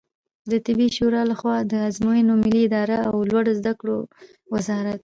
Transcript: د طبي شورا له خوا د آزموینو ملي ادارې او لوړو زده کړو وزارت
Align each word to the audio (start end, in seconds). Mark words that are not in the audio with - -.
د 0.51 0.53
طبي 0.65 0.87
شورا 0.95 1.21
له 1.31 1.35
خوا 1.39 1.57
د 1.71 1.73
آزموینو 1.87 2.33
ملي 2.43 2.61
ادارې 2.65 2.97
او 3.09 3.15
لوړو 3.29 3.51
زده 3.59 3.73
کړو 3.79 3.97
وزارت 4.53 4.99